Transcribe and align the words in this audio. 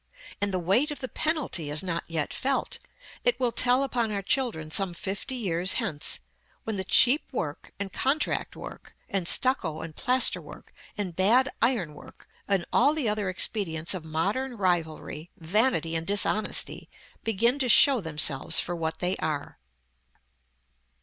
And 0.41 0.51
the 0.51 0.57
weight 0.57 0.89
of 0.89 0.99
the 0.99 1.07
penalty 1.07 1.69
is 1.69 1.83
not 1.83 2.03
yet 2.07 2.33
felt; 2.33 2.79
it 3.23 3.39
will 3.39 3.51
tell 3.51 3.83
upon 3.83 4.11
our 4.11 4.23
children 4.23 4.71
some 4.71 4.95
fifty 4.95 5.35
years 5.35 5.73
hence, 5.73 6.21
when 6.63 6.75
the 6.75 6.83
cheap 6.83 7.31
work, 7.31 7.71
and 7.79 7.93
contract 7.93 8.55
work, 8.55 8.95
and 9.07 9.27
stucco 9.27 9.81
and 9.81 9.95
plaster 9.95 10.41
work, 10.41 10.73
and 10.97 11.15
bad 11.15 11.49
iron 11.61 11.93
work, 11.93 12.27
and 12.47 12.65
all 12.73 12.95
the 12.95 13.07
other 13.07 13.29
expedients 13.29 13.93
of 13.93 14.03
modern 14.03 14.57
rivalry, 14.57 15.29
vanity, 15.37 15.95
and 15.95 16.07
dishonesty, 16.07 16.89
begin 17.23 17.59
to 17.59 17.69
show 17.69 18.01
themselves 18.01 18.59
for 18.59 18.75
what 18.75 18.97
they 19.01 19.15
are. 19.17 19.59